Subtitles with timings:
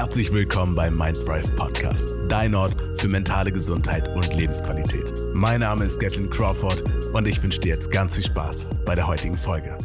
[0.00, 5.12] Herzlich willkommen beim Minddrive Podcast, dein Ort für mentale Gesundheit und Lebensqualität.
[5.34, 6.82] Mein Name ist Gatlin Crawford
[7.12, 9.76] und ich wünsche dir jetzt ganz viel Spaß bei der heutigen Folge.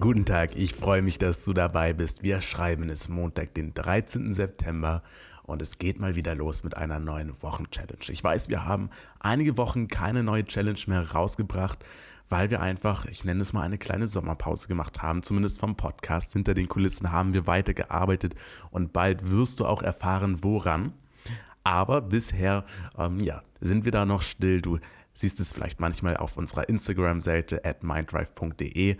[0.00, 2.22] Guten Tag, ich freue mich, dass du dabei bist.
[2.22, 4.32] Wir schreiben es Montag, den 13.
[4.32, 5.02] September
[5.42, 8.06] und es geht mal wieder los mit einer neuen Wochen-Challenge.
[8.08, 8.88] Ich weiß, wir haben
[9.20, 11.84] einige Wochen keine neue Challenge mehr rausgebracht,
[12.28, 16.32] weil wir einfach, ich nenne es mal eine kleine Sommerpause gemacht haben, zumindest vom Podcast.
[16.32, 18.34] Hinter den Kulissen haben wir weitergearbeitet
[18.70, 20.92] und bald wirst du auch erfahren, woran.
[21.62, 22.64] Aber bisher,
[22.98, 24.60] ähm, ja, sind wir da noch still.
[24.60, 24.78] Du
[25.14, 28.96] siehst es vielleicht manchmal auf unserer Instagram-Seite at minddrive.de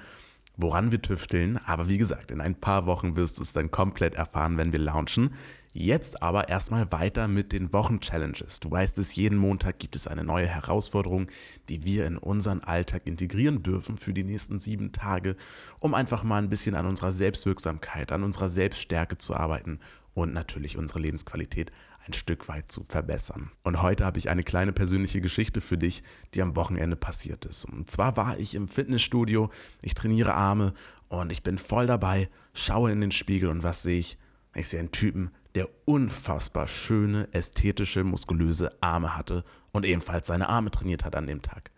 [0.57, 1.59] woran wir tüfteln.
[1.67, 4.80] Aber wie gesagt, in ein paar Wochen wirst du es dann komplett erfahren, wenn wir
[4.80, 5.30] launchen.
[5.77, 8.61] Jetzt aber erstmal weiter mit den Wochen-Challenges.
[8.61, 11.27] Du weißt es, jeden Montag gibt es eine neue Herausforderung,
[11.69, 15.35] die wir in unseren Alltag integrieren dürfen für die nächsten sieben Tage,
[15.80, 19.80] um einfach mal ein bisschen an unserer Selbstwirksamkeit, an unserer Selbststärke zu arbeiten
[20.15, 21.73] und natürlich unsere Lebensqualität
[22.07, 23.51] ein Stück weit zu verbessern.
[23.63, 26.02] Und heute habe ich eine kleine persönliche Geschichte für dich,
[26.35, 27.65] die am Wochenende passiert ist.
[27.65, 30.74] Und zwar war ich im Fitnessstudio, ich trainiere Arme
[31.09, 34.19] und ich bin voll dabei, schaue in den Spiegel und was sehe ich?
[34.55, 40.71] Ich sehe einen Typen, der unfassbar schöne, ästhetische, muskulöse Arme hatte und ebenfalls seine Arme
[40.71, 41.71] trainiert hat an dem Tag.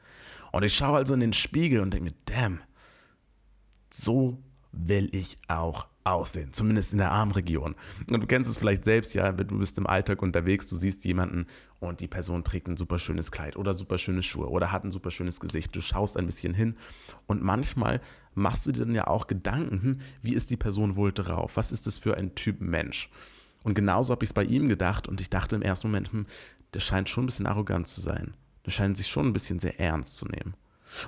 [0.52, 2.60] Und ich schaue also in den Spiegel und denke mir, damn,
[3.92, 7.74] so will ich auch aussehen, zumindest in der Armregion.
[8.08, 11.46] Und du kennst es vielleicht selbst, ja, du bist im Alltag unterwegs, du siehst jemanden
[11.80, 14.92] und die Person trägt ein super schönes Kleid oder super schöne Schuhe oder hat ein
[14.92, 15.74] super schönes Gesicht.
[15.74, 16.76] Du schaust ein bisschen hin
[17.26, 18.00] und manchmal
[18.34, 21.56] machst du dir dann ja auch Gedanken, hm, wie ist die Person wohl drauf?
[21.56, 23.10] Was ist das für ein Typ Mensch?
[23.64, 26.26] Und genauso habe ich es bei ihm gedacht und ich dachte im ersten Moment, hm,
[26.72, 28.34] der scheint schon ein bisschen arrogant zu sein.
[28.64, 30.54] Der scheint sich schon ein bisschen sehr ernst zu nehmen.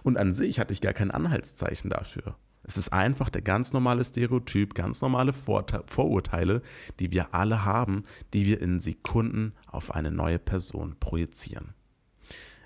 [0.02, 2.36] Und an sich hatte ich gar kein Anhaltszeichen dafür.
[2.62, 6.60] Es ist einfach der ganz normale Stereotyp, ganz normale Vorurteile,
[7.00, 8.02] die wir alle haben,
[8.34, 11.74] die wir in Sekunden auf eine neue Person projizieren.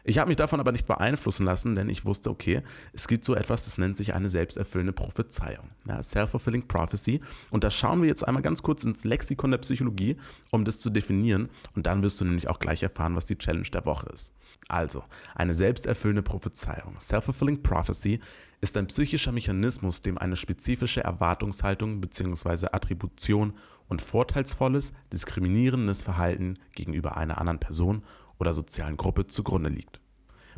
[0.04, 2.62] Ich habe mich davon aber nicht beeinflussen lassen, denn ich wusste, okay,
[2.92, 5.70] es gibt so etwas, das nennt sich eine selbsterfüllende Prophezeiung.
[5.86, 7.20] Ja, Self-fulfilling Prophecy.
[7.50, 10.16] Und da schauen wir jetzt einmal ganz kurz ins Lexikon der Psychologie,
[10.50, 11.50] um das zu definieren.
[11.76, 14.34] Und dann wirst du nämlich auch gleich erfahren, was die Challenge der Woche ist.
[14.68, 15.04] Also,
[15.34, 16.98] eine selbsterfüllende Prophezeiung.
[16.98, 18.20] Self-fulfilling Prophecy
[18.60, 22.68] ist ein psychischer Mechanismus, dem eine spezifische Erwartungshaltung bzw.
[22.72, 23.54] Attribution
[23.88, 28.02] und vorteilsvolles, diskriminierendes Verhalten gegenüber einer anderen Person
[28.42, 30.00] oder sozialen Gruppe zugrunde liegt.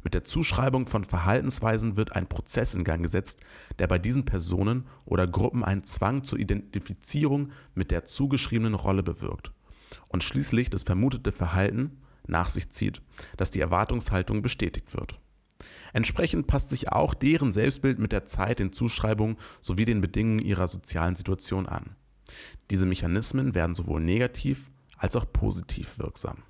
[0.03, 3.41] Mit der Zuschreibung von Verhaltensweisen wird ein Prozess in Gang gesetzt,
[3.79, 9.53] der bei diesen Personen oder Gruppen einen Zwang zur Identifizierung mit der zugeschriebenen Rolle bewirkt
[10.09, 13.03] und schließlich das vermutete Verhalten nach sich zieht,
[13.37, 15.21] dass die Erwartungshaltung bestätigt wird.
[15.93, 20.69] Entsprechend passt sich auch deren Selbstbild mit der Zeit den Zuschreibungen sowie den Bedingungen ihrer
[20.69, 21.97] sozialen Situation an.
[22.71, 26.45] Diese Mechanismen werden sowohl negativ als auch positiv wirksam.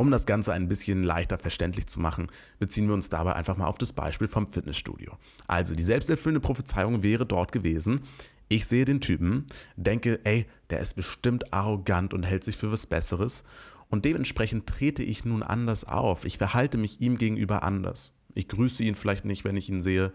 [0.00, 2.28] Um das Ganze ein bisschen leichter verständlich zu machen,
[2.60, 5.18] beziehen wir uns dabei einfach mal auf das Beispiel vom Fitnessstudio.
[5.48, 8.02] Also die selbsterfüllende Prophezeiung wäre dort gewesen,
[8.48, 12.86] ich sehe den Typen, denke, ey, der ist bestimmt arrogant und hält sich für was
[12.86, 13.44] Besseres
[13.90, 16.24] und dementsprechend trete ich nun anders auf.
[16.24, 18.12] Ich verhalte mich ihm gegenüber anders.
[18.34, 20.12] Ich grüße ihn vielleicht nicht, wenn ich ihn sehe.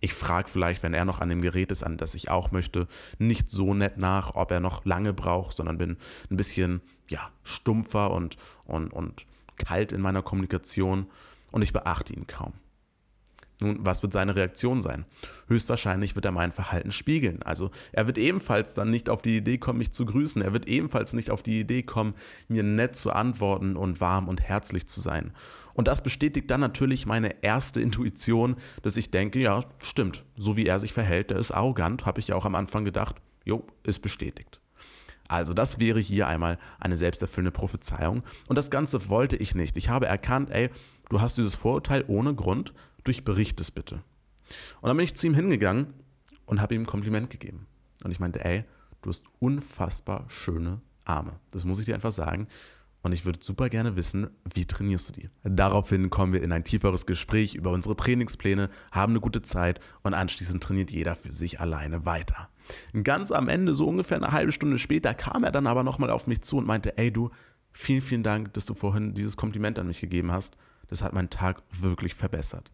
[0.00, 2.88] Ich frage vielleicht, wenn er noch an dem Gerät ist, an das ich auch möchte,
[3.18, 5.98] nicht so nett nach, ob er noch lange braucht, sondern bin
[6.30, 9.26] ein bisschen ja, stumpfer und, und, und
[9.58, 11.06] kalt in meiner Kommunikation
[11.50, 12.54] und ich beachte ihn kaum.
[13.60, 15.04] Nun, was wird seine Reaktion sein?
[15.48, 17.42] Höchstwahrscheinlich wird er mein Verhalten spiegeln.
[17.42, 20.40] Also er wird ebenfalls dann nicht auf die Idee kommen, mich zu grüßen.
[20.40, 22.14] Er wird ebenfalls nicht auf die Idee kommen,
[22.48, 25.34] mir nett zu antworten und warm und herzlich zu sein.
[25.74, 30.66] Und das bestätigt dann natürlich meine erste Intuition, dass ich denke, ja, stimmt, so wie
[30.66, 34.00] er sich verhält, der ist arrogant, habe ich ja auch am Anfang gedacht, jo, ist
[34.00, 34.59] bestätigt.
[35.30, 38.24] Also das wäre hier einmal eine selbsterfüllende Prophezeiung.
[38.48, 39.76] Und das Ganze wollte ich nicht.
[39.76, 40.70] Ich habe erkannt, ey,
[41.08, 42.74] du hast dieses Vorurteil ohne Grund,
[43.04, 44.02] durchbericht es bitte.
[44.80, 45.94] Und dann bin ich zu ihm hingegangen
[46.46, 47.68] und habe ihm ein Kompliment gegeben.
[48.02, 48.64] Und ich meinte, ey,
[49.02, 51.38] du hast unfassbar schöne Arme.
[51.52, 52.48] Das muss ich dir einfach sagen.
[53.02, 55.28] Und ich würde super gerne wissen, wie trainierst du die?
[55.44, 60.12] Daraufhin kommen wir in ein tieferes Gespräch über unsere Trainingspläne, haben eine gute Zeit und
[60.12, 62.50] anschließend trainiert jeder für sich alleine weiter.
[63.02, 66.26] Ganz am Ende, so ungefähr eine halbe Stunde später, kam er dann aber nochmal auf
[66.26, 67.30] mich zu und meinte, ey du,
[67.72, 70.56] vielen, vielen Dank, dass du vorhin dieses Kompliment an mich gegeben hast.
[70.88, 72.70] Das hat meinen Tag wirklich verbessert.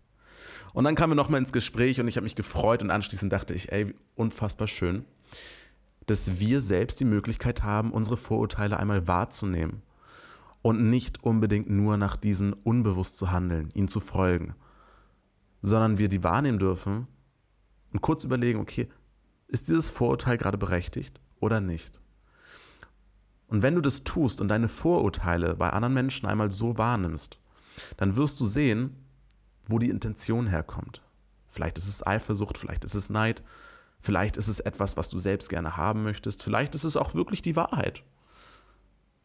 [0.73, 3.55] Und dann kamen wir nochmal ins Gespräch und ich habe mich gefreut und anschließend dachte
[3.55, 5.05] ich, ey, unfassbar schön,
[6.07, 9.83] dass wir selbst die Möglichkeit haben, unsere Vorurteile einmal wahrzunehmen
[10.63, 14.55] und nicht unbedingt nur nach diesen unbewusst zu handeln, ihnen zu folgen,
[15.63, 17.07] sondern wir die wahrnehmen dürfen
[17.93, 18.89] und kurz überlegen, okay,
[19.49, 22.01] ist dieses Vorurteil gerade berechtigt oder nicht?
[23.49, 27.39] Und wenn du das tust und deine Vorurteile bei anderen Menschen einmal so wahrnimmst,
[27.97, 28.97] dann wirst du sehen,
[29.67, 31.03] wo die Intention herkommt.
[31.47, 33.43] Vielleicht ist es Eifersucht, vielleicht ist es Neid,
[34.01, 37.43] vielleicht ist es etwas, was du selbst gerne haben möchtest, vielleicht ist es auch wirklich
[37.43, 38.03] die Wahrheit.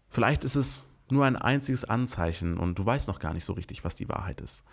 [0.08, 3.84] Vielleicht ist es nur ein einziges Anzeichen und du weißt noch gar nicht so richtig,
[3.84, 4.64] was die Wahrheit ist.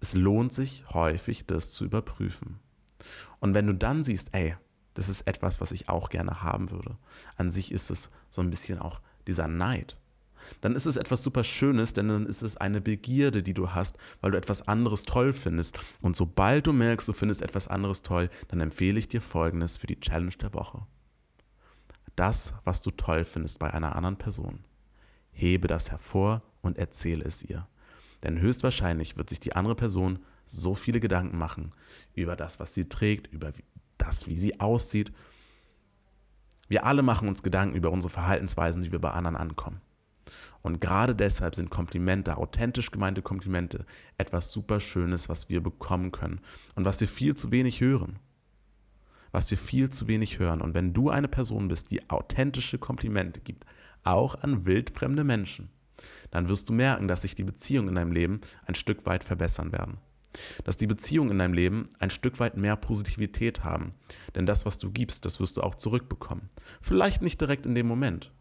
[0.00, 2.58] Es lohnt sich häufig, das zu überprüfen.
[3.38, 4.56] Und wenn du dann siehst, ey,
[4.94, 6.96] das ist etwas, was ich auch gerne haben würde,
[7.36, 9.96] an sich ist es so ein bisschen auch dieser Neid,
[10.60, 13.96] dann ist es etwas super Schönes, denn dann ist es eine Begierde, die du hast,
[14.20, 15.78] weil du etwas anderes toll findest.
[16.00, 19.86] Und sobald du merkst, du findest etwas anderes toll, dann empfehle ich dir Folgendes für
[19.86, 20.86] die Challenge der Woche.
[22.16, 24.64] Das, was du toll findest bei einer anderen Person,
[25.30, 27.66] hebe das hervor und erzähle es ihr.
[28.22, 30.18] Denn höchstwahrscheinlich wird sich die andere Person
[30.50, 31.72] so viele Gedanken machen
[32.14, 33.52] über das, was sie trägt, über
[33.98, 35.12] das, wie sie aussieht.
[36.68, 39.80] Wir alle machen uns Gedanken über unsere Verhaltensweisen, wie wir bei anderen ankommen.
[40.62, 43.86] Und gerade deshalb sind Komplimente, authentisch gemeinte Komplimente,
[44.18, 46.40] etwas super Schönes, was wir bekommen können
[46.74, 48.18] und was wir viel zu wenig hören.
[49.32, 50.60] Was wir viel zu wenig hören.
[50.60, 53.64] Und wenn du eine Person bist, die authentische Komplimente gibt,
[54.02, 55.70] auch an wildfremde Menschen,
[56.30, 59.72] dann wirst du merken, dass sich die Beziehungen in deinem Leben ein Stück weit verbessern
[59.72, 59.98] werden.
[60.64, 63.90] Dass die Beziehungen in deinem Leben ein Stück weit mehr Positivität haben.
[64.34, 66.50] Denn das, was du gibst, das wirst du auch zurückbekommen.
[66.80, 68.32] Vielleicht nicht direkt in dem Moment,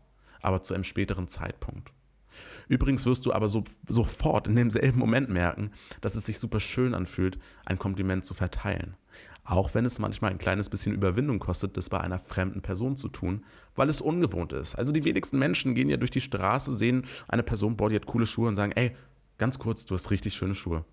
[0.41, 1.91] aber zu einem späteren Zeitpunkt.
[2.67, 5.71] Übrigens wirst du aber so, sofort in demselben Moment merken,
[6.01, 8.95] dass es sich super schön anfühlt, ein Kompliment zu verteilen.
[9.43, 13.07] Auch wenn es manchmal ein kleines bisschen Überwindung kostet, das bei einer fremden Person zu
[13.07, 13.43] tun,
[13.73, 14.75] weil es ungewohnt ist.
[14.75, 18.05] Also die wenigsten Menschen gehen ja durch die Straße, sehen eine Person, boah, die hat
[18.05, 18.95] coole Schuhe und sagen, ey,
[19.39, 20.85] ganz kurz, du hast richtig schöne Schuhe.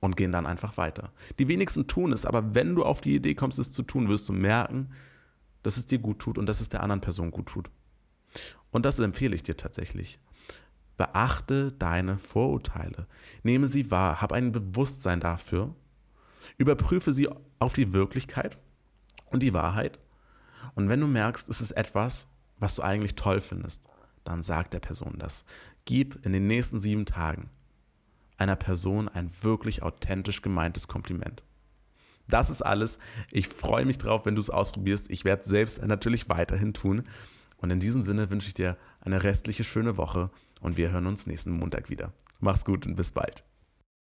[0.00, 1.12] Und gehen dann einfach weiter.
[1.38, 4.28] Die wenigsten tun es, aber wenn du auf die Idee kommst, es zu tun, wirst
[4.30, 4.90] du merken,
[5.62, 7.70] dass es dir gut tut und dass es der anderen Person gut tut.
[8.70, 10.18] Und das empfehle ich dir tatsächlich.
[10.96, 13.06] Beachte deine Vorurteile.
[13.42, 14.20] Nehme sie wahr.
[14.20, 15.74] Hab ein Bewusstsein dafür.
[16.56, 18.58] Überprüfe sie auf die Wirklichkeit
[19.26, 19.98] und die Wahrheit.
[20.74, 23.82] Und wenn du merkst, es ist etwas, was du eigentlich toll findest,
[24.24, 25.44] dann sag der Person das.
[25.84, 27.50] Gib in den nächsten sieben Tagen
[28.40, 31.42] einer Person ein wirklich authentisch gemeintes Kompliment.
[32.28, 32.98] Das ist alles.
[33.30, 35.10] Ich freue mich drauf, wenn du es ausprobierst.
[35.10, 37.06] Ich werde es selbst natürlich weiterhin tun.
[37.58, 41.26] Und in diesem Sinne wünsche ich dir eine restliche schöne Woche und wir hören uns
[41.26, 42.12] nächsten Montag wieder.
[42.38, 43.44] Mach's gut und bis bald.